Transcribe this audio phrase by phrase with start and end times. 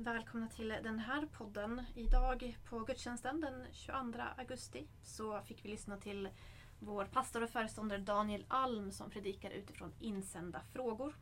[0.00, 1.82] Välkomna till den här podden.
[1.94, 6.28] Idag på gudstjänsten den 22 augusti så fick vi lyssna till
[6.78, 11.14] vår pastor och föreståndare Daniel Alm som predikar utifrån insända frågor.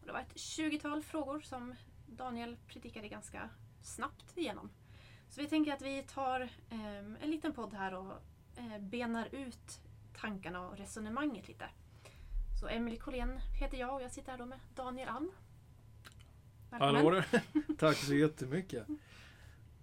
[0.00, 1.74] Och det var ett 20-tal frågor som
[2.06, 3.50] Daniel predikade ganska
[3.82, 4.70] snabbt igenom.
[5.28, 6.40] Så vi tänker att vi tar
[6.70, 8.12] eh, en liten podd här och
[8.56, 9.80] eh, benar ut
[10.20, 11.64] tankarna och resonemanget lite.
[12.60, 15.32] Så Emelie Collén heter jag och jag sitter här då med Daniel Alm.
[16.70, 16.94] Välkommen.
[16.94, 17.42] Hallå där.
[17.78, 18.86] Tack så jättemycket.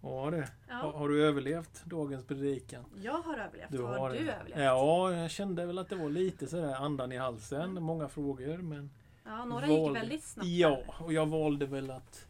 [0.02, 0.50] Ja, det.
[0.68, 0.76] Ja.
[0.76, 2.86] Har, har, du överlevt dagens predikan?
[2.96, 3.72] Jag har överlevt.
[3.72, 4.60] Du har, har du överlevt?
[4.60, 7.62] Ja, jag kände väl att det var lite sådär andan i halsen.
[7.62, 7.84] Mm.
[7.84, 8.90] Många frågor men...
[9.24, 10.48] Ja, några valde, gick väldigt snabbt.
[10.48, 12.28] Ja, och jag valde väl att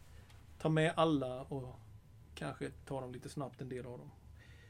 [0.60, 1.80] ta med alla och
[2.36, 4.12] kanske ta dem lite snabbt en del av dem.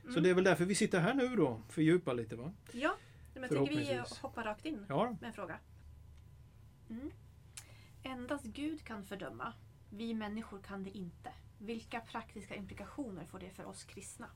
[0.01, 0.13] Mm.
[0.13, 1.61] Så det är väl därför vi sitter här nu då.
[1.69, 2.53] Fördjupa lite va?
[2.71, 2.95] Ja,
[3.33, 5.15] men jag tycker vi hoppar rakt in ja.
[5.21, 5.59] med en fråga.
[6.89, 7.11] Mm.
[8.03, 9.53] Endast Gud kan fördöma.
[9.89, 11.31] Vi människor kan det inte.
[11.57, 14.27] Vilka praktiska implikationer får det för oss kristna?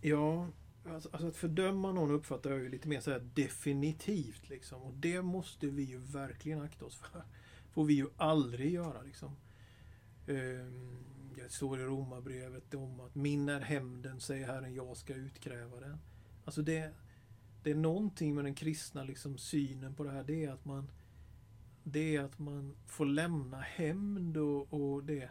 [0.00, 0.48] Ja,
[0.84, 4.48] alltså, alltså att fördöma någon uppfattar jag ju lite mer så här definitivt.
[4.48, 4.82] Liksom.
[4.82, 7.24] Och det måste vi ju verkligen akta oss för.
[7.72, 9.02] får vi ju aldrig göra.
[9.02, 9.36] Liksom.
[10.26, 10.98] Ehm,
[11.34, 15.98] det står i Romarbrevet om att min är hämnden, säger Herren, jag ska utkräva den.
[16.44, 16.94] Alltså det,
[17.62, 20.24] det är någonting med den kristna liksom, synen på det här.
[20.24, 20.90] Det är att man
[21.92, 25.30] det är att man får lämna hämnd och, och, det.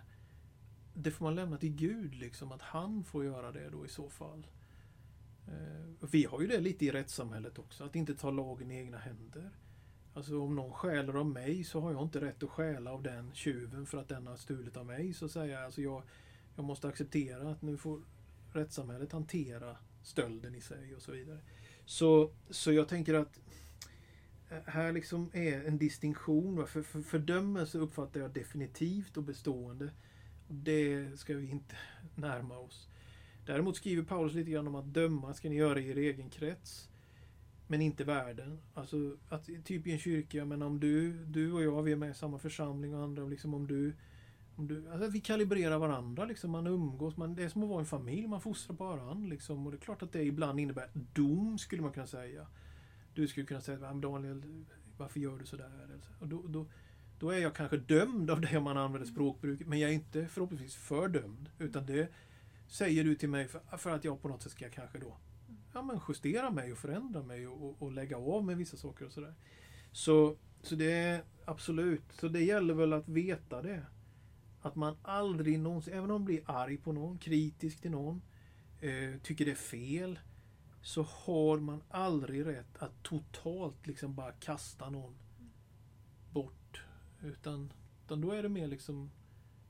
[0.94, 4.10] Det får man lämna till Gud, liksom, att han får göra det då i så
[4.10, 4.48] fall.
[5.48, 8.98] Eh, vi har ju det lite i rättssamhället också, att inte ta lagen i egna
[8.98, 9.50] händer.
[10.14, 13.34] Alltså om någon stjäler av mig så har jag inte rätt att stjäla av den
[13.34, 15.14] tjuven för att den har stulit av mig.
[15.14, 16.04] Så säger jag, Alltså jag,
[16.56, 18.02] jag måste acceptera att nu får
[18.52, 21.40] rättssamhället hantera stölden i sig och så vidare.
[21.86, 23.40] Så, så jag tänker att
[24.50, 26.68] Eh, här liksom är en distinktion.
[26.68, 29.90] För, för fördömelse uppfattar jag definitivt och bestående.
[30.48, 31.76] Det ska vi inte
[32.16, 32.90] närma oss.
[33.46, 36.90] Däremot skriver Paulus lite grann om att döma ska ni göra i er egen krets.
[37.68, 38.60] Men inte världen.
[38.74, 42.12] Alltså, att, typ i en kyrka, men om du, du och jag, vi är med
[42.12, 43.94] i samma församling och andra, liksom om du
[44.58, 47.18] om du, alltså vi kalibrerar varandra, liksom, man umgås.
[47.18, 49.30] Man, det är som att vara en familj, man fostrar på varandra.
[49.30, 52.48] Liksom, och det är klart att det ibland innebär dom, skulle man kunna säga.
[53.18, 54.66] Du skulle kunna säga, Daniel,
[54.98, 55.72] varför gör du sådär?
[56.20, 56.66] Och då, då,
[57.20, 60.28] då är jag kanske dömd av det om man använder språkbruket, men jag är inte
[60.28, 61.50] förhoppningsvis fördömd.
[61.60, 62.12] Utan det
[62.68, 65.18] säger du till mig för, för att jag på något sätt ska kanske då
[65.74, 69.06] ja, men justera mig och förändra mig och, och, och lägga av med vissa saker
[69.06, 69.34] och sådär.
[69.92, 73.86] Så, så det är absolut, så det gäller väl att veta det.
[74.62, 78.22] Att man aldrig någonsin, även om man blir arg på någon, kritisk till någon,
[78.82, 80.20] eh, tycker det är fel,
[80.82, 85.16] så har man aldrig rätt att totalt liksom bara kasta någon
[86.32, 86.82] bort.
[87.22, 87.74] Utan,
[88.06, 89.12] utan då är det mer liksom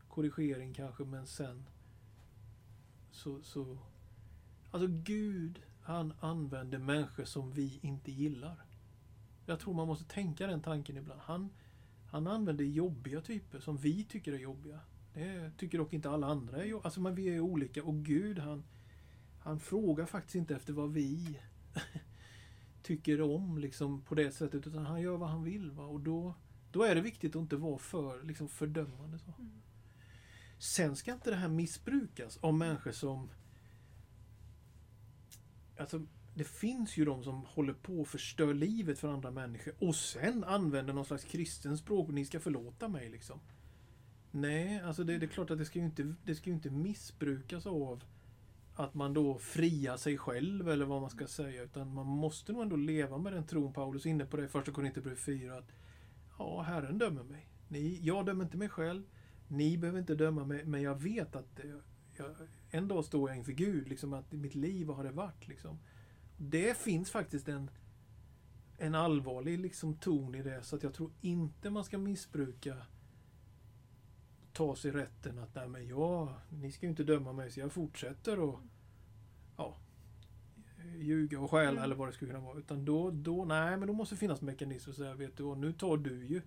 [0.07, 1.63] korrigering kanske, men sen
[3.12, 3.78] så, så...
[4.72, 8.66] Alltså Gud, han använder människor som vi inte gillar.
[9.45, 11.22] Jag tror man måste tänka den tanken ibland.
[11.22, 11.50] Han,
[12.09, 14.79] han använder jobbiga typer som vi tycker är jobbiga.
[15.13, 16.85] Det tycker dock inte alla andra är jobbiga.
[16.85, 18.63] Alltså men vi är olika och Gud han
[19.47, 21.39] han frågar faktiskt inte efter vad vi
[22.83, 25.71] tycker om liksom, på det sättet, utan han gör vad han vill.
[25.71, 25.85] Va?
[25.85, 26.33] Och då,
[26.71, 29.19] då är det viktigt att inte vara för liksom, fördömande.
[29.19, 29.33] Så.
[29.39, 29.51] Mm.
[30.57, 33.29] Sen ska inte det här missbrukas av människor som...
[35.79, 39.95] Alltså, det finns ju de som håller på att förstör livet för andra människor och
[39.95, 42.09] sen använder någon slags kristen språk.
[42.09, 43.39] Ni ska förlåta mig liksom.
[44.31, 47.65] Nej, alltså det, det är klart att det ska ju inte, det ska inte missbrukas
[47.65, 48.03] av
[48.79, 51.63] att man då friar sig själv eller vad man ska säga.
[51.63, 54.47] Utan man måste nog ändå leva med den tron Paulus är inne på det i
[54.47, 55.57] Första Korinthierbrevet 4.
[55.57, 55.71] Att
[56.38, 57.47] ja, Herren dömer mig.
[57.67, 59.03] Ni, jag dömer inte mig själv.
[59.47, 61.59] Ni behöver inte döma mig, men jag vet att
[62.17, 62.25] jag,
[62.69, 63.88] en dag står jag inför Gud.
[63.88, 65.47] Liksom, att mitt liv vad har det varit.
[65.47, 65.79] Liksom.
[66.38, 67.69] Det finns faktiskt en,
[68.77, 70.63] en allvarlig liksom, ton i det.
[70.63, 72.77] Så att jag tror inte man ska missbruka
[74.57, 77.71] ta sig rätten att nej men ja, ni ska ju inte döma mig så jag
[77.71, 78.59] fortsätter och
[79.57, 79.77] ja,
[80.98, 81.83] ljuga och stjäla mm.
[81.83, 82.57] eller vad det skulle kunna vara.
[82.57, 85.57] Utan då, då, nej men då måste det finnas mekanismer så här, vet du, och
[85.57, 86.42] nu tar du ju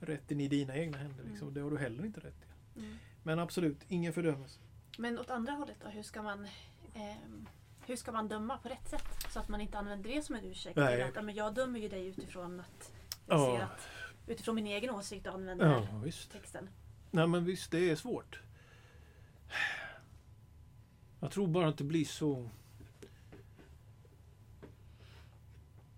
[0.00, 1.24] rätten i dina egna händer.
[1.24, 1.48] Liksom.
[1.48, 1.54] Mm.
[1.54, 2.82] Det har du heller inte rätt till.
[2.82, 2.96] Mm.
[3.22, 4.60] Men absolut, ingen fördömelse.
[4.98, 6.44] Men åt andra hållet då, hur ska man
[6.94, 7.16] eh,
[7.86, 9.32] hur ska man döma på rätt sätt?
[9.32, 10.76] Så att man inte använder det som en ursäkt.
[10.76, 11.02] Nej.
[11.02, 12.92] Att, men jag dömer ju dig utifrån att
[13.26, 13.88] jag ser att
[14.26, 16.68] utifrån min egen åsikt använder ja, texten.
[17.16, 18.40] Nej men visst, det är svårt.
[21.20, 22.50] Jag tror bara att det blir så...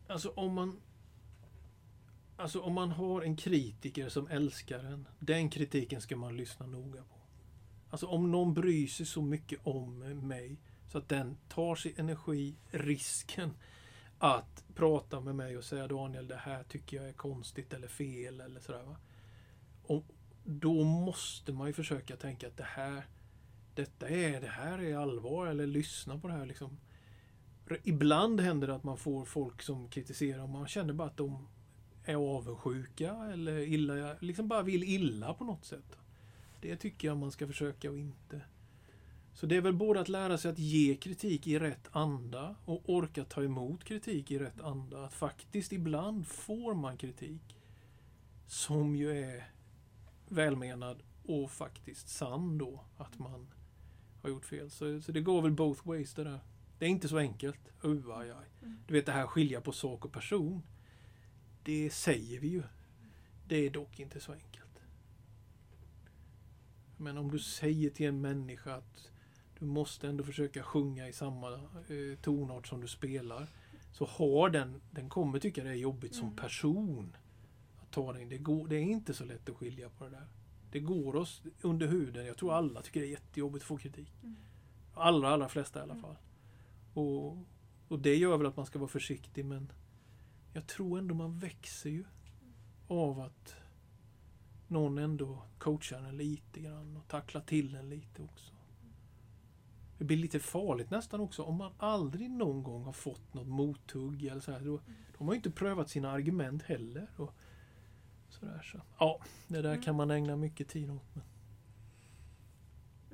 [0.06, 0.80] Alltså om man...
[2.36, 5.08] Alltså om man har en kritiker som älskar en.
[5.18, 7.18] Den kritiken ska man lyssna noga på.
[7.90, 9.98] Alltså om någon bryr sig så mycket om
[10.28, 10.56] mig
[10.88, 13.54] så att den tar sig energi, risken
[14.18, 18.40] att prata med mig och säga Daniel, det här tycker jag är konstigt eller fel
[18.40, 18.82] eller sådär.
[18.82, 18.96] Va?
[19.82, 20.04] Om,
[20.50, 23.06] då måste man ju försöka tänka att det här,
[23.74, 26.78] detta är, det här är allvar eller lyssna på det här liksom.
[27.84, 31.48] Ibland händer det att man får folk som kritiserar och man känner bara att de
[32.04, 35.98] är avundsjuka eller illa, liksom bara vill illa på något sätt.
[36.60, 38.40] Det tycker jag man ska försöka och inte.
[39.34, 42.82] Så det är väl både att lära sig att ge kritik i rätt anda och
[42.86, 45.04] orka ta emot kritik i rätt anda.
[45.04, 47.56] Att faktiskt ibland får man kritik
[48.46, 49.57] som ju är
[50.30, 52.84] välmenad och faktiskt sann då.
[52.96, 53.48] Att man
[54.22, 54.70] har gjort fel.
[54.70, 56.40] Så, så det går väl both ways det där.
[56.78, 57.60] Det är inte så enkelt.
[57.84, 58.48] Uh, aj, aj.
[58.62, 58.78] Mm.
[58.86, 60.62] Du vet det här skilja på sak och person.
[61.62, 62.62] Det säger vi ju.
[63.46, 64.82] Det är dock inte så enkelt.
[66.96, 69.10] Men om du säger till en människa att
[69.58, 73.48] du måste ändå försöka sjunga i samma eh, tonart som du spelar.
[73.92, 76.36] Så har den, den kommer tycka det är jobbigt som Mm.
[76.36, 77.16] person.
[78.06, 78.28] Den.
[78.28, 80.26] Det, går, det är inte så lätt att skilja på det där.
[80.70, 82.26] Det går oss under huden.
[82.26, 84.12] Jag tror alla tycker det är jättejobbigt att få kritik.
[84.22, 84.36] Mm.
[84.94, 86.02] Allra, allra flesta i alla Mm.
[86.02, 86.16] fall.
[86.94, 87.36] Och,
[87.88, 89.72] och det gör väl att man ska vara försiktig men
[90.52, 92.04] jag tror ändå man växer ju
[92.88, 93.56] av att
[94.68, 98.54] någon ändå coachar en lite grann och tacklar till en lite också.
[99.98, 104.24] Det blir lite farligt nästan också om man aldrig någon gång har fått något mothugg
[104.24, 104.60] eller så här.
[104.60, 107.06] Då, då har man ju inte prövat sina argument heller.
[107.16, 107.34] Och
[108.28, 108.80] sådär, så.
[108.98, 109.82] Ja, det där Mm.
[109.82, 111.14] kan man ägna mycket tid åt.
[111.14, 111.24] Men.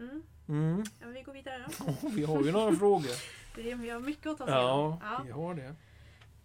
[0.09, 0.23] Mm.
[0.49, 0.85] Mm.
[1.01, 2.09] Ja, vi går vidare då.
[2.09, 3.11] Vi har ju några frågor.
[3.55, 4.99] Det är, vi har mycket att ta sig Ja.
[5.03, 5.21] Ja.
[5.25, 5.75] vi har det.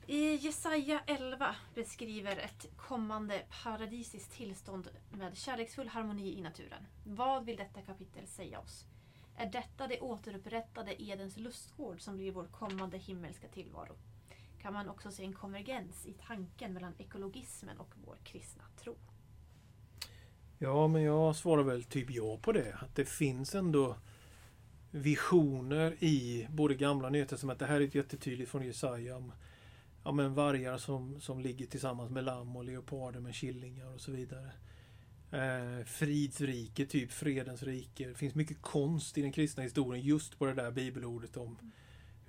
[0.07, 6.87] I Jesaja 11 beskriver ett kommande paradisiskt tillstånd med kärleksfull harmoni i naturen.
[7.05, 8.85] Vad vill detta kapitel säga oss?
[9.35, 13.95] Är detta det återupprättade Edens lustgård som blir vår kommande himmelska tillvaro?
[14.61, 18.95] Kan man också se en konvergens i tanken mellan ekologismen och vår kristna tro?
[20.57, 22.73] Ja, men jag svarar väl typ ja på det.
[22.81, 23.95] Att det finns ändå
[24.91, 27.67] visioner i både gamla och nya testamentet.
[27.67, 29.31] Det här är jättetydligt från Jesaja om
[30.03, 34.11] ja, men vargar som, som ligger tillsammans med lamm och leoparder med killingar och så
[34.11, 34.51] vidare.
[35.31, 38.07] Eh, fridsrike, typ fredens rike.
[38.07, 41.57] Det finns mycket konst i den kristna historien just på det där bibelordet om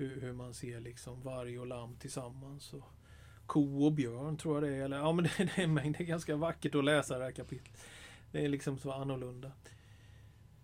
[0.01, 2.73] hur, hur man ser liksom varg och lamm tillsammans.
[2.73, 2.85] Och
[3.47, 4.85] ko och björn tror jag det är.
[4.85, 5.97] Eller, ja, men det, det, är mängd.
[5.99, 7.77] det är ganska vackert att läsa det här kapitlet.
[8.33, 9.53] Det är liksom så annorlunda.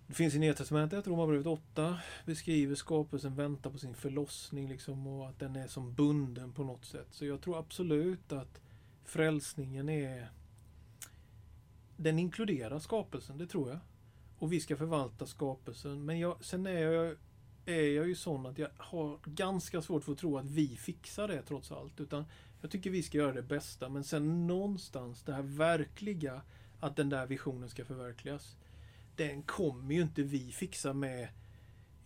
[0.07, 5.29] Det finns i Nya Testamentet, Romarbrevet 8, beskriver skapelsen väntar på sin förlossning liksom och
[5.29, 7.07] att den är som bunden på något sätt.
[7.11, 8.61] Så jag tror absolut att
[9.05, 10.31] frälsningen är
[11.97, 13.79] den inkluderar skapelsen, det tror jag.
[14.39, 16.05] Och vi ska förvalta skapelsen.
[16.05, 17.17] Men jag, sen är jag,
[17.67, 21.29] är jag ju sån att jag har ganska svårt för att tro att vi fixar
[21.29, 22.01] det trots allt.
[22.01, 22.25] Utan
[22.61, 23.89] jag tycker vi ska göra det bästa.
[23.89, 26.43] Men sen någonstans det här verkliga
[26.81, 28.57] att den där visionen ska förverkligas.
[29.17, 31.29] Den kommer ju inte vi fixa med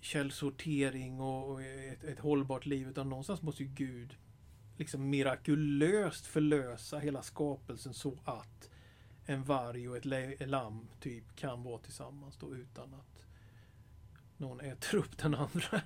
[0.00, 2.88] källsortering och, ett, ett hållbart liv.
[2.88, 4.16] Utan någonstans måste ju Gud
[4.76, 8.70] liksom mirakulöst förlösa hela skapelsen så att
[9.26, 13.26] en varg och ett lamm typ kan vara tillsammans då utan att
[14.40, 15.80] någon äter upp den andra.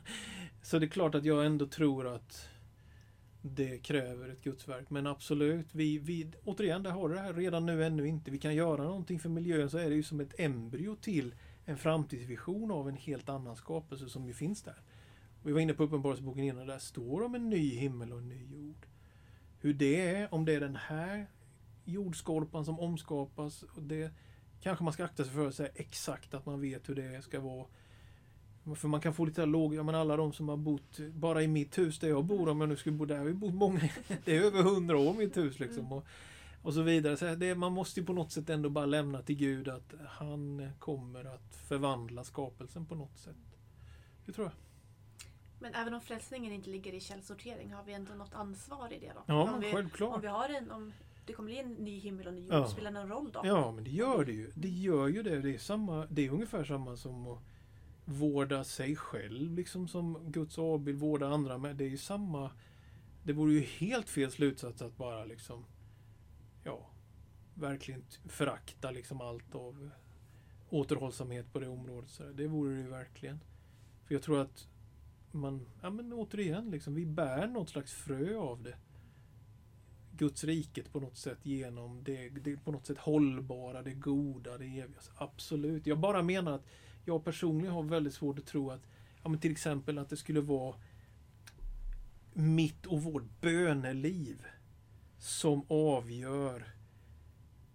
[0.63, 2.49] Så det är klart att jag ändå tror att
[3.43, 4.91] det kräver ett gudsverk.
[4.91, 8.31] Men absolut, vi, vi, återigen, där har du det här redan nu ännu inte.
[8.31, 11.35] Vi kan göra någonting för miljön så är det ju som ett embryo till
[11.65, 14.83] en framtidsvision av en helt annan skapelse som ju finns där.
[15.43, 18.47] Vi var inne på Uppenbarelseboken innan, där står om en ny himmel och en ny
[18.47, 18.87] jord.
[19.61, 21.27] Hur det är, om det är den här
[21.85, 24.13] jordskorpan som omskapas, och det
[24.61, 27.41] kanske man ska akta sig för att säga exakt att man vet hur det ska
[27.41, 27.67] vara.
[28.77, 31.49] För man kan få lite låg, ja men alla de som har bott bara i
[31.49, 33.81] mitt hus där jag bor, om jag nu skulle bo där, har ju bott många,
[34.25, 35.93] det är över hundra år mitt hus liksom.
[35.93, 36.05] Och,
[36.63, 37.17] och så vidare.
[37.17, 40.69] Så det, man måste ju på något sätt ändå bara lämna till Gud att han
[40.79, 43.37] kommer att förvandla skapelsen på något sätt.
[44.27, 44.55] Det tror jag.
[45.59, 49.13] Men även om frälsningen inte ligger i källsortering har vi ändå något ansvar i det
[49.15, 49.23] då?
[49.27, 50.15] Ja, om, vi, självklart.
[50.15, 50.93] om vi har en, om
[51.27, 52.69] det kommer bli en ny himmel och ny jord, Ja.
[52.69, 53.41] spelar det någon roll då?
[53.45, 54.51] Ja, men det gör det ju.
[54.55, 55.41] Det gör ju det.
[55.41, 57.39] Det är, samma, det är ungefär samma som att
[58.05, 61.77] vårda sig själv, liksom som Guds avbild vårda andra med.
[61.77, 62.51] Det är ju samma...
[63.23, 65.65] Det vore ju helt fel slutsats att bara liksom...
[66.65, 66.91] Ja,
[67.55, 69.91] verkligen förakta liksom allt av
[70.69, 72.11] återhållsamhet på det området.
[72.11, 73.41] Så det vore det ju verkligen.
[74.05, 74.69] För jag tror att
[75.31, 78.77] man, ja men återigen, liksom, vi bär något slags frö av det.
[80.17, 84.65] Guds riket på något sätt genom det, det på något sätt hållbara, det goda, det
[84.65, 85.01] eviga.
[85.17, 85.87] Absolut.
[85.87, 86.67] Jag bara menar att
[87.05, 88.83] jag personligen har väldigt svårt att tro att
[89.23, 90.75] ja, men till exempel att det skulle vara
[92.33, 94.47] mitt och vårt böneliv
[95.19, 96.75] som avgör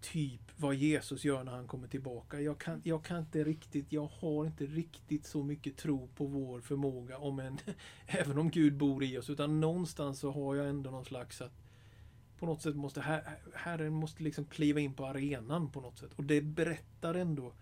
[0.00, 2.40] typ vad Jesus gör när han kommer tillbaka.
[2.40, 6.60] Jag kan, jag kan inte riktigt, jag har inte riktigt så mycket tro på vår
[6.60, 7.58] förmåga, om en,
[8.06, 11.52] även om Gud bor i oss, utan någonstans så har jag ändå någon slags att
[12.38, 16.10] på något sätt måste her, Herren måste liksom kliva in på arenan på något sätt.
[16.16, 17.52] Och det berättar ändå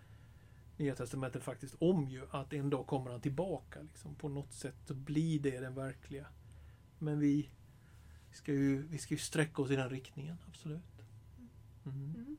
[0.79, 3.81] Nya Testamentet faktiskt om ju att en dag kommer han tillbaka.
[3.81, 4.15] Liksom.
[4.15, 6.27] På något sätt så blir det den verkliga.
[6.99, 7.49] Men vi
[8.31, 11.01] ska ju, vi ska ju sträcka oss i den riktningen, absolut.
[11.85, 12.15] Mm.
[12.15, 12.37] Mm.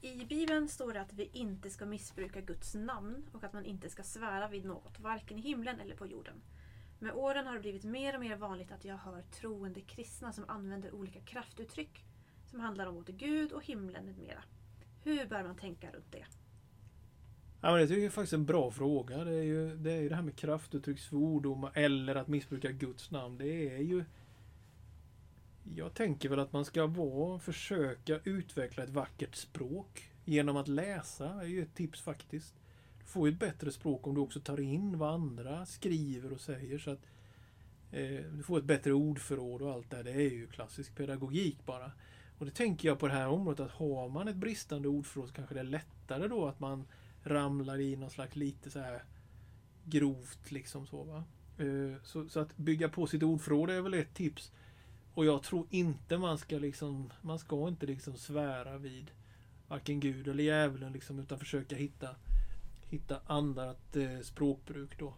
[0.00, 3.90] I Bibeln står det att vi inte ska missbruka Guds namn och att man inte
[3.90, 6.42] ska svära vid något, varken i himlen eller på jorden.
[6.98, 10.44] Med åren har det blivit mer och mer vanligt att jag hör troende kristna som
[10.48, 12.04] använder olika kraftuttryck
[12.46, 14.44] som handlar om både Gud och himlen med mera.
[15.02, 16.24] Hur bör man tänka runt det?
[17.60, 19.24] Ja, men det tycker jag är faktiskt en bra fråga.
[19.24, 23.10] Det är ju det, är ju det här med kraftuttryck, svordomar eller att missbruka Guds
[23.10, 23.38] namn.
[23.38, 24.04] Det är ju...
[25.74, 31.34] Jag tänker väl att man ska vara, försöka utveckla ett vackert språk genom att läsa.
[31.34, 32.54] Det är ju ett tips faktiskt.
[32.98, 36.40] Du får ju ett bättre språk om du också tar in vad andra skriver och
[36.40, 36.78] säger.
[36.78, 37.06] så att
[37.92, 41.92] eh, Du får ett bättre ordförråd och allt det Det är ju klassisk pedagogik bara.
[42.38, 45.34] Och det tänker jag på det här området att har man ett bristande ordförråd så
[45.34, 46.86] kanske det är lättare då att man
[47.22, 49.04] ramlar i någon slags lite så här
[49.84, 51.24] grovt liksom så va.
[51.58, 54.52] Eh, så, så, att bygga på sitt ordförråd är väl ett tips.
[55.14, 59.10] Och jag tror inte man ska liksom, man ska inte liksom svära vid
[59.68, 62.16] varken Gud eller djävulen liksom, utan försöka hitta,
[62.86, 65.14] hitta annat eh, språkbruk då.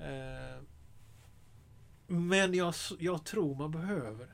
[0.00, 0.62] Eh,
[2.06, 4.28] men jag, jag tror man behöver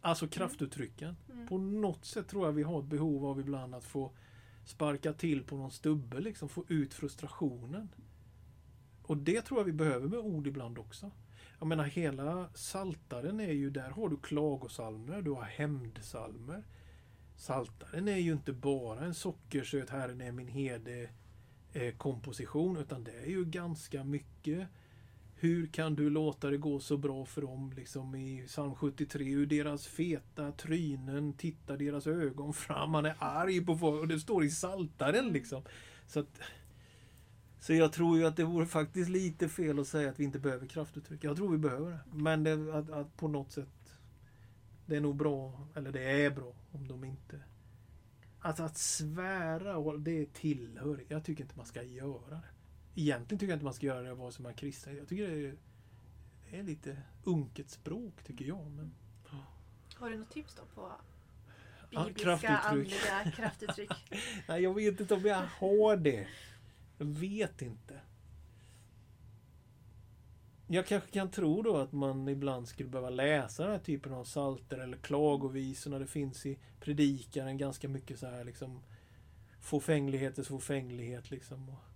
[0.00, 0.30] Alltså mm.
[0.30, 1.16] kraftuttrycken.
[1.32, 1.46] Mm.
[1.46, 4.12] På något sätt tror jag vi har ett behov av ibland att få
[4.64, 7.88] sparka till på någon stubbe, liksom få ut frustrationen.
[9.02, 11.10] Och det tror jag vi behöver med ord ibland också.
[11.58, 16.64] Jag menar hela Saltaren är ju, där har du klagosalmer, du har hämndsalmer.
[17.36, 21.10] Saltaren är ju inte bara en sockersöt Herren är min herde
[21.72, 24.68] eh, komposition, utan det är ju ganska mycket
[25.40, 29.24] hur kan du låta det gå så bra för dem liksom i psalm 73?
[29.24, 32.94] Ur deras feta trynen tittar deras ögon fram.
[32.94, 35.62] Han är arg på folk och det står i Saltaren liksom.
[36.06, 36.40] Så, att,
[37.60, 40.38] så jag tror ju att det vore faktiskt lite fel att säga att vi inte
[40.38, 41.24] behöver kraftuttryck.
[41.24, 42.00] Jag tror vi behöver det.
[42.12, 43.96] Men det, att, att på något sätt
[44.86, 47.40] Det är nog bra, eller det är bra, om de inte
[48.40, 51.04] Alltså att svära, det tillhör.
[51.08, 52.59] Jag tycker inte man ska göra det.
[53.00, 54.96] Egentligen tycker jag inte man ska göra det vad som är kristen.
[54.96, 55.56] Jag tycker det är,
[56.50, 58.70] det är lite unket språk, tycker jag.
[58.70, 58.94] Men,
[59.94, 60.92] Har du något tips då på
[61.90, 62.64] bibliska, ja, kraftuttryck.
[62.64, 63.90] andliga kraftuttryck?
[64.48, 66.26] Nej, jag vet inte om jag har det.
[66.98, 68.00] Jag vet inte.
[70.66, 74.24] Jag kanske kan tro då att man ibland skulle behöva läsa den här typen av
[74.24, 78.82] salter eller klagovisor när det finns i predikaren ganska mycket så här liksom
[79.60, 81.68] fåfänglighetens fåfänglighet liksom.
[81.68, 81.89] Och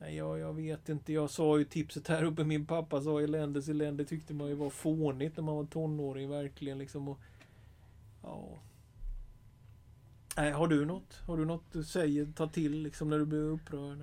[0.00, 1.12] Nej, jag, jag vet inte.
[1.12, 2.44] Jag sa ju tipset här uppe.
[2.44, 6.78] Min pappa sa eländes elände tyckte man ju var fånigt när man var tonåring verkligen.
[6.78, 7.18] Liksom, och,
[8.22, 8.58] ja.
[10.36, 11.14] Nej, har du något?
[11.14, 13.98] Har du något du säger, ta till liksom när du blir upprörd?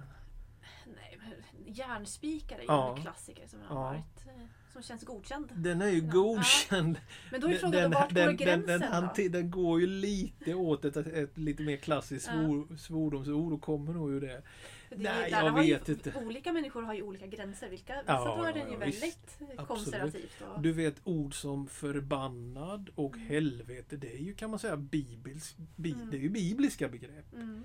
[0.86, 1.34] Nej, men
[1.66, 2.96] järnspikar är ju ja.
[2.96, 3.82] en klassiker som har ja.
[3.82, 4.46] varit eh,
[4.76, 5.52] som känns godkänd.
[5.56, 6.96] Den är ju godkänd.
[6.96, 7.02] Ja.
[7.32, 9.88] Men då är frågan den, vart den, går gränsen den, den, den, den går ju
[9.88, 14.42] lite åt ett, ett, lite mer klassiskt svor, svordomsord och kommer nog ur det.
[14.90, 16.14] Det Nej, jag vet ju, inte.
[16.26, 17.70] Olika människor har ju olika gränser.
[17.70, 20.42] Vilka, vissa ja, drar den ju väldigt konservativt.
[20.42, 20.62] Och...
[20.62, 23.28] Du vet ord som förbannad och mm.
[23.28, 23.98] helvete.
[23.98, 26.12] Det är ju kan man säga bibelsk, bi, mm.
[26.12, 27.34] det är ju bibliska begrepp.
[27.34, 27.64] Mm.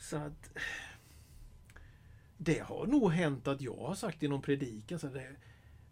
[0.00, 0.50] Så att
[2.38, 5.36] Det har nog hänt att jag har sagt i någon predikan så det,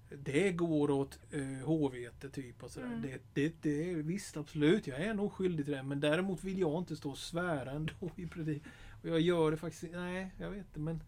[0.09, 2.63] det går åt uh, hårvete typ.
[2.63, 2.87] Och sådär.
[2.87, 3.03] Mm.
[3.03, 5.83] Det, det, det, visst, absolut, jag är nog skyldig till det.
[5.83, 8.73] Men däremot vill jag inte stå och svära ändå i predikan.
[9.03, 11.03] Och jag gör det faktiskt Nej, jag vet inte men...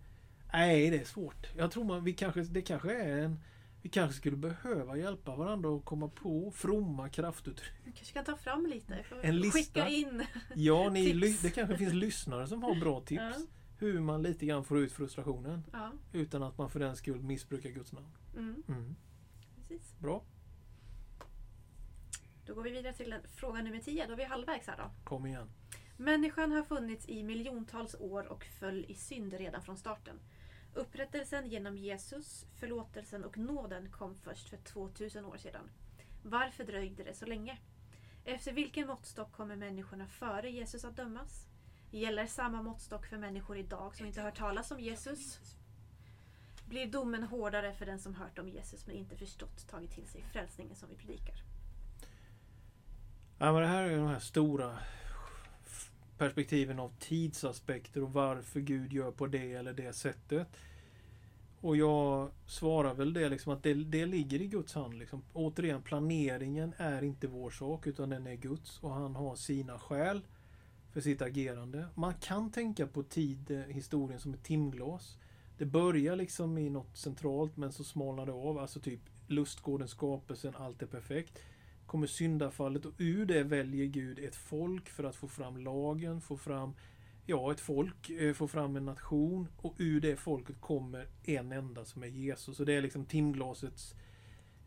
[0.53, 1.47] Nej, det är svårt.
[1.57, 3.41] Jag tror man, vi kanske, det kanske är en...
[3.83, 7.73] Vi kanske skulle behöva hjälpa varandra att komma på fromma kraftuttryck.
[7.85, 9.05] Vi kanske kan ta fram lite.
[9.23, 9.59] En lista.
[9.59, 10.23] Skicka in
[10.55, 13.23] Ja, ni, det kanske finns lyssnare som har bra tips.
[13.39, 13.58] Ja.
[13.79, 15.65] Hur man lite grann får ut frustrationen.
[15.73, 15.93] Ja.
[16.13, 18.07] Utan att man för den skull missbrukar Guds namn.
[18.37, 18.63] Mm.
[18.69, 18.97] Mm.
[19.57, 19.99] Precis.
[19.99, 20.25] Bra.
[22.47, 24.07] Då går vi vidare till fråga nummer 10.
[24.07, 24.91] Då är vi halvvägs här då.
[25.05, 25.49] Kom igen.
[25.97, 30.21] Människan har funnits i miljontals år och föll i synd redan från starten.
[30.75, 35.71] Upprättelsen genom Jesus, förlåtelsen och nåden kom först för 2000 år sedan.
[36.23, 37.59] Varför dröjde det så länge?
[38.25, 41.48] Efter vilken måttstock kommer människorna före Jesus att dömas?
[41.91, 45.41] Gäller samma måttstock för människor idag som inte hört talas om Jesus?
[46.69, 50.23] Blir domen hårdare för den som hört om Jesus men inte förstått tagit till sig
[50.33, 51.43] frälsningen som vi predikar?
[53.39, 54.79] Ja, men det här är de här stora
[56.19, 60.49] perspektiven av tidsaspekter och varför Gud gör på det eller det sättet.
[61.61, 64.95] Och jag svarar väl det liksom att det, det ligger i Guds hand.
[64.95, 65.23] Liksom.
[65.33, 70.23] Återigen, planeringen är inte vår sak utan den är Guds och han har sina skäl
[70.93, 71.87] för sitt agerande.
[71.95, 75.19] Man kan tänka på tid, historien som ett timglas.
[75.59, 78.59] Det börjar liksom i något centralt men så smalnar det av.
[78.59, 81.39] Alltså typ lustgården, skapelsen, allt är perfekt.
[81.87, 86.37] Kommer syndafallet och ur det väljer Gud ett folk för att få fram lagen, få
[86.37, 86.75] fram
[87.27, 91.85] ja, ett folk, eh, få fram en nation och ur det folket kommer en enda
[91.85, 92.61] som är Jesus.
[92.61, 93.95] Och det är liksom timglasets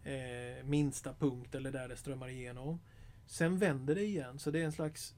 [0.04, 2.80] eh, minsta punkt eller där det strömmar igenom.
[3.26, 5.16] Sen vänder det igen, så det är en slags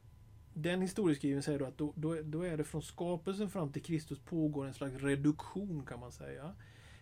[0.54, 4.20] den historieskrivningen säger då att då, då, då, är det från skapelsen fram till Kristus
[4.20, 6.56] pågår en slags reduktion kan man säga.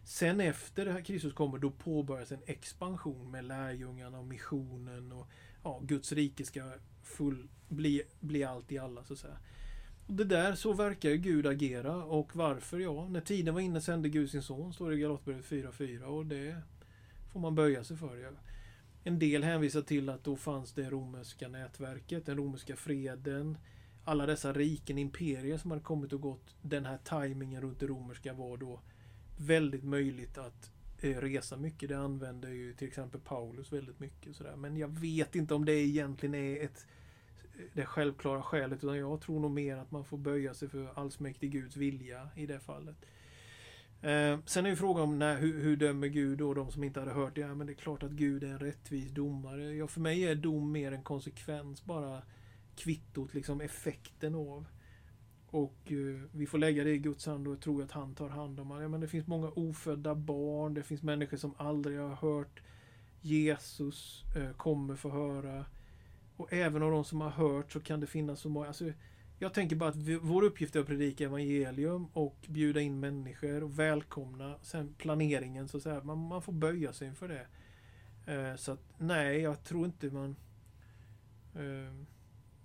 [0.04, 5.28] Sen efter det här Kristus kommer, då påbörjas en expansion med lärjungarna och missionen och
[5.64, 6.72] ja, Guds rike ska
[7.04, 9.38] full, bli, bli allt i alla så att säga.
[10.08, 12.80] Och det där, så verkar Gud agera och varför?
[12.80, 16.26] Ja, när tiden var inne sände Gud sin son, står det i Galaterbrevet 4.4 och
[16.26, 16.62] det
[17.34, 18.18] får man böja sig för.
[18.18, 18.30] Ja.
[19.04, 23.58] En del hänvisar till att då fanns det romerska nätverket, den romerska freden,
[24.04, 26.56] alla dessa riken, imperier som hade kommit och gått.
[26.62, 28.82] Den här tajmingen runt det romerska var då
[29.38, 31.90] väldigt möjligt att eh, resa mycket.
[31.90, 34.36] Det använder ju till exempel Paulus väldigt mycket.
[34.36, 34.56] Sådär.
[34.56, 36.88] Men jag vet inte om det egentligen är ett
[37.56, 41.00] eh, det självklara skälet utan jag tror nog mer att man får böja sig för
[41.00, 43.06] allsmäktig Guds vilja i det fallet.
[44.02, 47.00] Eh, sen är ju frågan om när, hur, hur dömer Gud då de som inte
[47.00, 47.42] hade hört det?
[47.42, 49.74] Ja, men det är klart att Gud är en rättvis domare.
[49.76, 52.22] Ja, för mig är dom mer en konsekvens, bara
[52.76, 54.66] kvittot, liksom effekten av.
[55.48, 58.60] Och eh, vi får lägga det i Guds hand och tro att han tar hand
[58.60, 58.82] om det.
[58.82, 62.62] Ja, men det finns många ofödda barn, det finns människor som aldrig har hört
[63.22, 65.66] Jesus eh, kommer få höra.
[66.38, 68.68] Och även av de som har hört så kan det finnas så många.
[68.68, 68.92] Alltså,
[69.42, 73.64] jag tänker bara att vi, vår uppgift är att predika evangelium och bjuda in människor
[73.64, 74.56] och välkomna.
[74.62, 77.48] Sen planeringen, så att säga, man, man får böja sig inför det.
[78.34, 80.36] Eh, så att nej, jag tror inte man,
[81.56, 81.94] eh,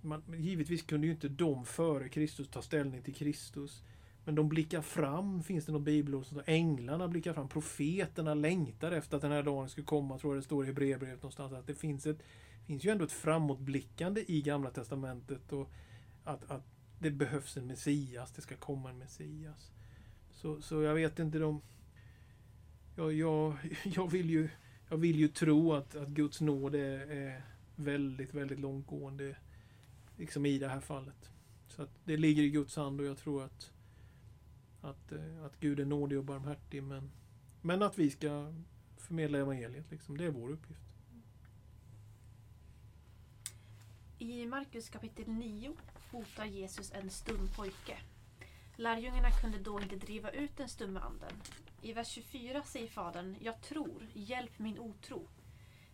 [0.01, 0.23] man...
[0.37, 3.83] Givetvis kunde ju inte de före Kristus ta ställning till Kristus.
[4.25, 9.15] Men de blickar fram, finns det något bibelord som Änglarna blickar fram, profeterna längtar efter
[9.15, 11.53] att den här dagen ska komma, tror jag det står i Hebreerbrevet någonstans.
[11.53, 12.23] Att det finns, ett,
[12.65, 15.53] finns ju ändå ett framåtblickande i Gamla Testamentet.
[15.53, 15.71] Och
[16.27, 16.63] att, att
[16.99, 19.71] det behövs en Messias, det ska komma en Messias.
[20.31, 21.61] Så, så jag vet inte, de...
[22.95, 24.49] Jag, jag, jag, vill, ju,
[24.89, 27.43] jag vill ju tro att, att Guds nåd är, är
[27.75, 29.37] väldigt, väldigt långtgående
[30.17, 31.31] liksom i det här fallet.
[31.67, 33.71] Så att det ligger i Guds hand och jag tror att,
[34.81, 36.83] att, eh, att Gud är nådig och barmhärtig.
[36.83, 37.11] Men,
[37.61, 38.53] men att vi ska
[38.97, 40.81] förmedla evangeliet, liksom, det är vår uppgift.
[44.19, 45.73] I Markus kapitel 9
[46.17, 47.97] hotar Jesus en stum pojke.
[48.75, 51.41] Lärjungarna kunde då inte driva ut den stumme anden.
[51.81, 55.27] I vers 24 säger Fadern, jag tror, hjälp min otro.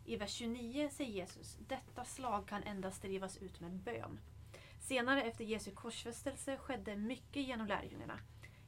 [0.05, 4.19] I vers 29 säger Jesus, detta slag kan endast drivas ut med bön.
[4.79, 8.19] Senare efter Jesu korsfästelse skedde mycket genom lärjungarna.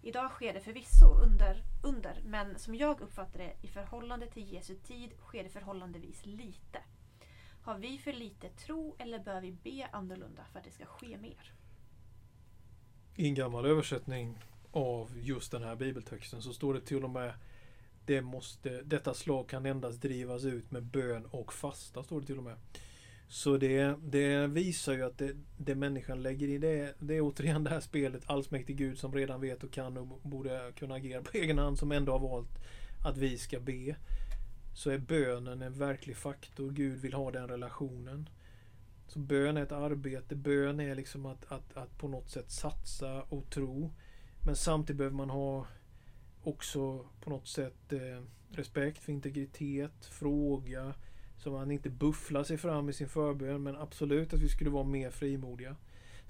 [0.02, 4.76] Idag sker det förvisso under, under, men som jag uppfattar det, i förhållande till Jesu
[4.76, 6.80] tid sker det förhållandevis lite.
[7.66, 11.18] Har vi för lite tro eller bör vi be annorlunda för att det ska ske
[11.18, 11.52] mer?
[13.16, 14.40] I en gammal översättning
[14.72, 17.34] av just den här bibeltexten så står det till och med
[18.06, 22.38] det måste, detta slag kan endast drivas ut med bön och fasta, står det till
[22.38, 22.58] och med.
[23.28, 27.64] Så det, det visar ju att det, det människan lägger i det, det är återigen
[27.64, 31.38] det här spelet allsmäktig Gud som redan vet och kan och borde kunna agera på
[31.38, 32.60] egen hand som ändå har valt
[33.06, 33.96] att vi ska be
[34.76, 36.72] så är bönen en verklig faktor.
[36.72, 38.30] Gud vill ha den relationen.
[39.08, 40.36] Så bön är ett arbete.
[40.36, 43.94] Bön är liksom att, att, att på något sätt satsa och tro.
[44.46, 45.68] Men samtidigt behöver man ha
[46.44, 50.94] också på något sätt eh, respekt för integritet, fråga,
[51.38, 53.64] så man inte bufflar sig fram i sin förbön.
[53.64, 55.76] Men absolut att vi skulle vara mer frimodiga.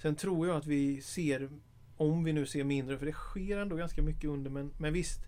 [0.01, 1.49] Sen tror jag att vi ser,
[1.97, 5.19] om vi nu ser mindre, för det sker ändå ganska mycket under, men, men visst,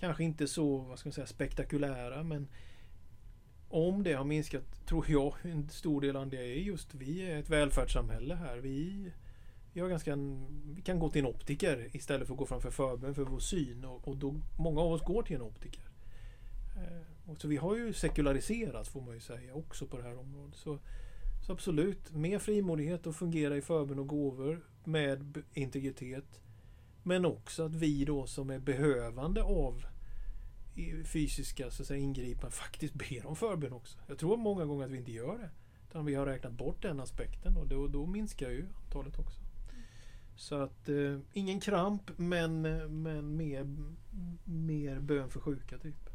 [0.00, 2.48] kanske inte så vad ska man säga, spektakulära men
[3.68, 7.38] om det har minskat, tror jag, en stor del av det är just vi är
[7.38, 8.56] ett välfärdssamhälle här.
[8.56, 9.12] Vi,
[9.72, 10.16] vi, har ganska,
[10.64, 13.84] vi kan gå till en optiker istället för att gå framför förbön för vår syn
[13.84, 15.82] och, och då, många av oss går till en optiker.
[16.76, 20.18] Eh, och så vi har ju sekulariserats får man ju säga också på det här
[20.18, 20.54] området.
[20.54, 20.78] Så,
[21.46, 26.40] Så absolut, mer frimodighet och fungera i förbön och gåvor med integritet.
[27.02, 29.84] Men också att vi då som är behövande av
[31.04, 33.98] fysiska så att säga, ingripanden faktiskt ber om förbön också.
[34.06, 35.50] Jag tror många gånger att vi inte gör det.
[35.88, 39.40] Utan vi har räknat bort den aspekten och då, då minskar ju antalet också.
[40.36, 42.62] Så att eh, ingen kramp men,
[43.02, 43.66] men mer,
[44.44, 46.10] mer bön för sjuka typ.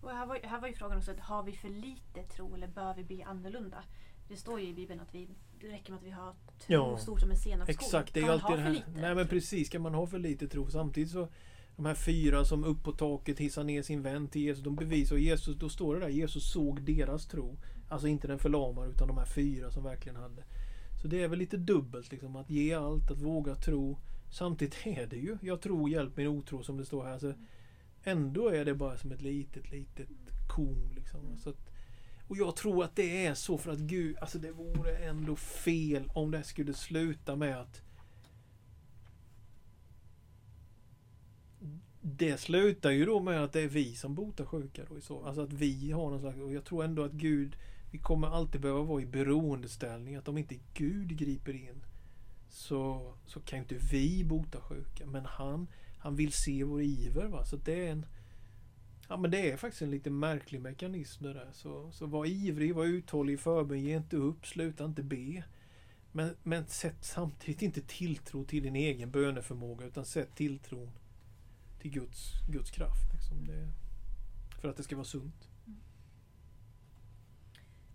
[0.00, 2.68] Och här, var, här var ju frågan också, att har vi för lite tro eller
[2.68, 3.84] bör vi be annorlunda?
[4.28, 5.28] Det står ju i Bibeln att vi,
[5.60, 7.84] det räcker med att vi har tro Ja, stor som en senapsskog.
[7.84, 8.84] Exakt, det är alltid det här.
[8.94, 11.28] Nej men precis, kan man ha för lite tro samtidigt så
[11.80, 15.16] de här fyra som upp på taket hissar ner sin vän till Jesus, de bevisar
[15.16, 17.58] och Jesus, då står det där, Jesus såg deras tro.
[17.88, 20.44] Alltså inte den förlamade utan de här fyra som verkligen hade.
[21.02, 23.98] Så det är väl lite dubbelt liksom, att ge allt, att våga tro.
[24.30, 27.18] Samtidigt är det ju, jag tror hjälp min otro som det står här.
[27.18, 27.32] Så
[28.04, 30.08] ändå är det bara som ett litet, litet
[30.48, 30.92] korn.
[30.96, 31.38] Liksom.
[31.38, 31.70] Så att,
[32.28, 36.10] och jag tror att det är så för att Gud, alltså det vore ändå fel
[36.14, 37.82] om det skulle sluta med att
[42.00, 44.84] det slutar ju då med att det är vi som botar sjuka.
[44.88, 45.24] Då, i så.
[45.24, 47.56] Alltså att vi har någon slags, och jag tror ändå att Gud,
[47.90, 50.16] vi kommer alltid behöva vara i beroendeställning.
[50.16, 51.84] Att om inte Gud griper in
[52.48, 55.06] så, så kan inte vi bota sjuka.
[55.06, 55.66] Men han,
[55.98, 57.26] han vill se vår iver.
[57.26, 57.44] Va?
[57.44, 58.06] Så det är en
[59.08, 61.48] Ja men det är faktiskt en lite märklig mekanism det där.
[61.52, 65.44] Så, så var ivrig, var uthållig i förbön, ge inte upp, sluta inte be.
[66.12, 70.90] Men, men sätt samtidigt inte tilltro till din egen böneförmåga utan sätt tilltron
[71.80, 73.12] till Guds, Guds kraft.
[73.12, 73.46] Liksom.
[73.46, 73.68] Det,
[74.60, 75.48] för att det ska vara sunt.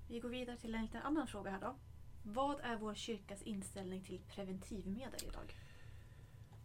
[0.07, 1.75] Vi går vidare till en liten annan fråga här då.
[2.23, 5.55] Vad är vår kyrkas inställning till preventivmedel idag?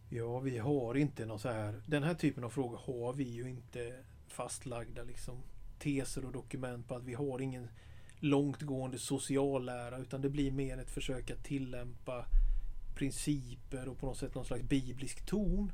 [0.09, 1.83] Ja, vi har inte någon så här...
[1.87, 5.43] Den här typen av frågor har vi ju inte fastlagda liksom,
[5.79, 7.69] teser och dokument på att vi har ingen
[8.19, 12.27] långtgående sociallära utan det blir mer ett försök att tillämpa
[12.95, 15.73] principer och på något sätt någon slags biblisk ton.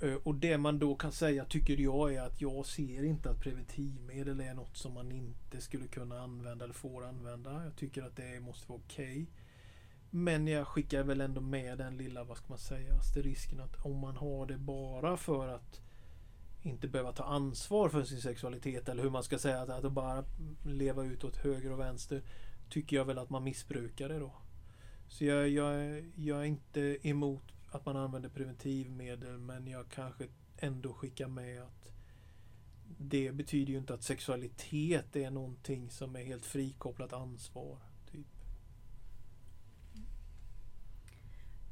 [0.00, 3.40] Eh, och det man då kan säga tycker jag är att jag ser inte att
[3.40, 7.64] preventivmedel är något som man inte skulle kunna använda eller får använda.
[7.64, 9.26] Jag tycker att det måste vara okej.
[10.10, 13.98] Men jag skickar väl ändå med den lilla, vad ska man säga, asterisken att om
[13.98, 15.80] man har det bara för att
[16.62, 20.24] inte behöva ta ansvar för sin sexualitet eller hur man ska säga, att, att bara
[20.64, 22.22] leva ut åt höger och vänster
[22.68, 24.32] tycker jag väl att man missbrukar det då.
[25.08, 30.92] Så jag, jag, jag är inte emot att man använder preventivmedel men jag kanske ändå
[30.92, 31.92] skickar med att
[32.98, 37.78] det betyder ju inte att sexualitet är någonting som är helt frikopplat ansvar.
[38.12, 38.26] Typ.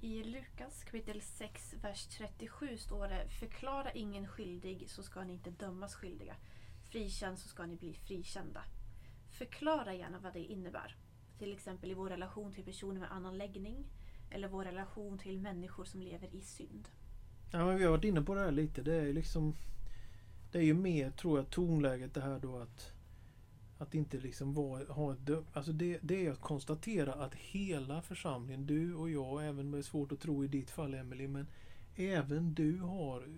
[0.01, 5.51] I Lukas kapitel 6, vers 37 står det Förklara ingen skyldig så ska ni inte
[5.51, 6.37] dömas skyldiga.
[6.91, 8.65] Frikänd så ska ni bli frikända.
[9.31, 10.97] Förklara gärna vad det innebär.
[11.39, 13.85] Till exempel i vår relation till personer med annan läggning
[14.31, 16.89] eller vår relation till människor som lever i synd.
[17.51, 18.83] Ja, men vi har varit inne på det här lite.
[18.83, 19.55] Det är ju liksom
[20.53, 22.93] Det är ju mer, tror jag, tonläget det här då att
[23.79, 25.19] Att inte liksom vara, ha ett
[25.53, 29.79] Alltså det, det är att konstatera att hela församlingen, du och jag, även om det
[29.79, 31.47] är svårt att tro i ditt fall Emelie, men
[31.97, 33.29] även du har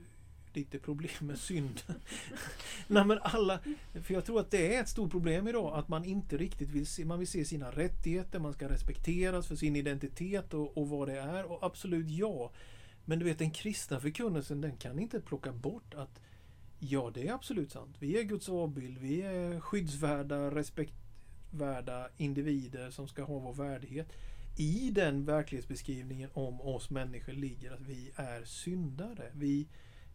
[0.56, 2.00] lite problem med synden.
[2.86, 3.60] Nej men alla,
[4.02, 6.86] för jag tror att det är ett stort problem idag att man inte riktigt vill
[6.86, 11.08] se, man vill se sina rättigheter, man ska respekteras för sin identitet och, och vad
[11.08, 12.50] det är och absolut ja.
[13.04, 16.20] Men du vet den kristna förkunnelsen den kan inte plocka bort att
[16.78, 17.96] ja det är absolut sant.
[17.98, 24.12] Vi är Guds avbild, vi är skyddsvärda, respektvärda individer som ska ha vår värdighet.
[24.56, 29.30] I den verklighetsbeskrivningen om oss människor ligger att vi är syndare.
[29.32, 29.66] Vi,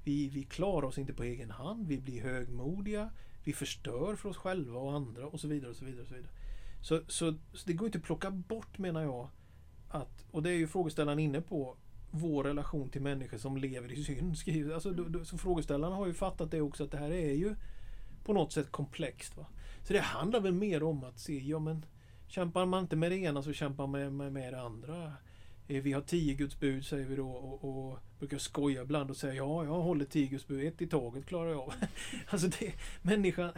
[0.06, 3.10] vi, vi klarar oss inte på egen hand, vi blir högmodiga,
[3.44, 5.70] vi förstör för oss själva och andra och så vidare.
[5.70, 6.32] och Så vidare, och så vidare.
[6.82, 9.30] Så, så, så det går inte att plocka bort menar jag
[9.90, 11.78] att, och det är ju frågeställaren inne på,
[12.12, 14.38] vår relation till människor som lever i synd.
[14.38, 14.74] Skriver.
[14.74, 17.56] Alltså, då, då, så frågeställarna har ju fattat det också att det här är ju
[18.26, 19.38] på något sätt komplext.
[19.38, 19.46] Va?
[19.84, 21.86] Så det handlar väl mer om att se, ja men
[22.28, 25.14] kämpar man inte med det ena så kämpar man med, med, med det andra.
[25.68, 29.18] Eh, vi har tio Guds bud säger vi då och, och brukar skoja ibland och
[29.18, 31.74] säga ja, jag håller tio Guds bud, ett i taget klarar jag av.
[32.30, 33.52] alltså det, människan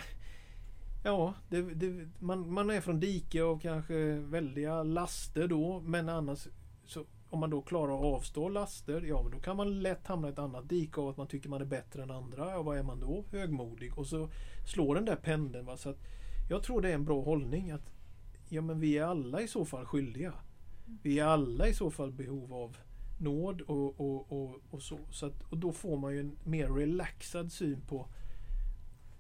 [1.04, 6.48] Ja, det, det, man, man är från dike av kanske väldiga laster då men annars
[6.86, 10.28] så om man då klarar att avstå laster, ja men då kan man lätt hamna
[10.28, 12.52] i ett annat dike av att man tycker man är bättre än andra.
[12.52, 13.26] Ja, vad är man då?
[13.32, 13.98] Högmodig.
[13.98, 14.30] Och så
[14.66, 15.66] slår den där pendeln.
[15.66, 15.78] Va?
[15.78, 15.98] Så att
[16.50, 17.92] jag tror det är en bra hållning att
[18.50, 20.34] ja men vi är alla i så fall skyldiga.
[21.02, 22.78] Vi är alla i så fall behov av
[23.20, 25.00] nåd och, och, och, och så.
[25.12, 28.08] så att, och då får man ju en mer relaxad syn på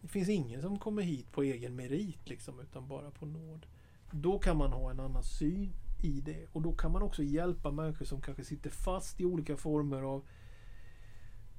[0.01, 3.65] det finns ingen som kommer hit på egen merit liksom utan bara på nåd.
[4.11, 6.47] Då kan man ha en annan syn i det.
[6.51, 10.23] Och då kan man också hjälpa människor som kanske sitter fast i olika former av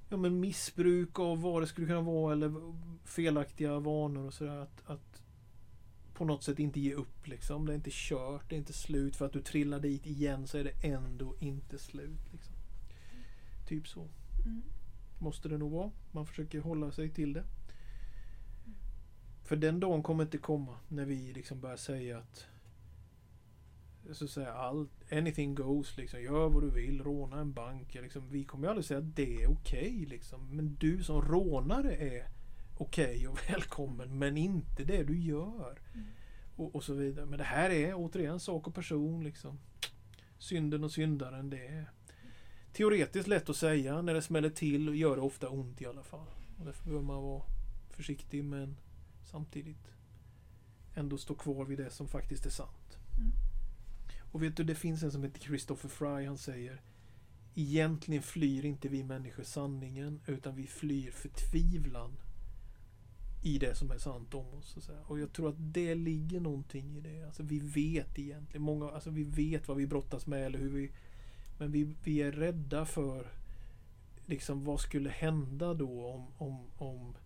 [0.09, 2.53] ja, men missbruk av vad det skulle kunna vara eller
[3.05, 4.59] felaktiga vanor och sådär.
[4.59, 5.08] Att, att
[6.19, 7.67] på något sätt inte ge upp liksom.
[7.67, 9.17] Det är inte kört, det är inte slut.
[9.17, 12.33] För att du trillar dit igen så är det ändå inte slut.
[12.33, 12.55] Liksom.
[13.67, 14.09] Typ så.
[14.45, 14.63] Mm.
[15.19, 15.91] Måste det nog vara.
[16.13, 17.45] Man försöker hålla sig till det.
[19.45, 22.47] För den dagen kommer inte komma när vi liksom börjar säga att
[24.13, 25.97] så att säga, all, anything goes.
[25.97, 26.23] Liksom.
[26.23, 27.95] Gör vad du vill, råna en bank.
[27.95, 28.29] Liksom.
[28.29, 29.89] Vi kommer ju aldrig säga att det är okej.
[29.89, 30.57] Okay, liksom.
[30.57, 32.29] Men du som rånare är
[32.79, 34.19] okej okay och välkommen.
[34.19, 35.79] Men inte det du gör.
[35.95, 36.07] Mm.
[36.57, 37.27] Och, och, så vidare.
[37.27, 39.25] Men det här är återigen sak och person.
[39.25, 39.59] Liksom.
[40.39, 41.51] Synden och syndaren.
[41.51, 41.91] Det är
[42.73, 44.03] teoretiskt lätt att säga.
[44.03, 46.29] När det smäller till och gör det ofta ont i alla fall.
[46.59, 47.43] Och därför behöver man vara
[47.91, 48.77] försiktig men
[49.25, 49.91] samtidigt
[50.95, 52.99] ändå stå kvar vid det som faktiskt är sant.
[53.19, 53.31] Mm.
[54.33, 56.27] Och vet du, det finns en som heter Christopher Fry.
[56.27, 56.81] Han säger
[57.55, 62.17] Egentligen flyr inte vi människor sanningen utan vi flyr förtvivlan
[63.49, 64.77] i det som är sant om oss.
[64.81, 67.27] Så och jag tror att det ligger någonting i det.
[67.27, 68.63] Alltså vi vet egentligen.
[68.63, 70.91] Många, alltså vi vet vad vi brottas med eller hur vi...
[71.59, 73.27] Men vi, vi är rädda för
[74.27, 77.17] liksom vad skulle hända då om, om, om,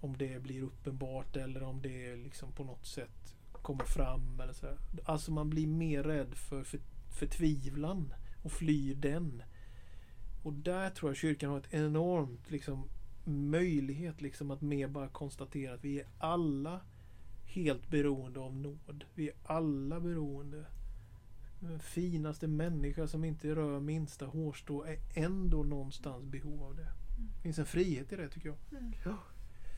[0.00, 4.40] om det blir uppenbart eller om det liksom på något sätt kommer fram.
[4.40, 4.66] Eller så.
[5.04, 6.80] Alltså man blir mer rädd för, för
[7.18, 9.42] förtvivlan och flyr den.
[10.42, 12.88] Och där tror jag kyrkan har ett enormt liksom,
[13.28, 16.80] möjlighet liksom att mer bara konstatera att vi är alla
[17.44, 19.04] helt beroende av nåd.
[19.14, 20.64] Vi är alla beroende.
[21.60, 26.82] Den finaste människa som inte rör minsta hårstrå är ändå någonstans behov av det.
[26.82, 27.30] Mm.
[27.36, 28.80] Det finns en frihet i det tycker jag.
[28.80, 28.92] Mm.
[29.04, 29.16] Ja.